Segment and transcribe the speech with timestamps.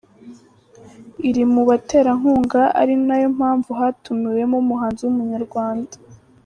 [1.29, 5.95] iri mu baterankunga ari na yo mpamvu hatumiwemo umuhanzi w’Umunyarwanda.